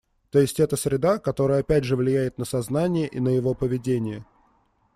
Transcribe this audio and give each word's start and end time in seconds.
То 0.31 0.39
есть 0.39 0.59
это 0.59 0.77
среда, 0.77 1.19
которая 1.19 1.59
опять 1.59 1.83
же 1.83 1.95
влияет 1.95 2.39
на 2.39 2.45
сознание 2.45 3.07
и 3.07 3.19
на 3.19 3.29
его 3.29 3.53
поведение 3.53 4.25